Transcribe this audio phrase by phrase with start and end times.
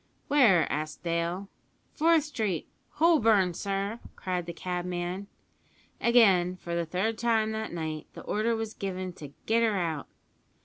[0.29, 1.47] "Where?" asked Dale.
[1.93, 5.27] "Forth Street, Holborn, sir!" cried the cabman.
[6.01, 10.07] Again, for the third time that night, the order was given to "get her out."